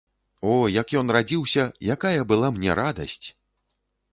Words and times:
О, 0.51 0.53
як 0.81 0.93
ён 1.01 1.11
радзіўся, 1.17 1.65
якая 1.97 2.27
была 2.33 2.51
мне 2.57 2.71
радасць! 2.81 3.21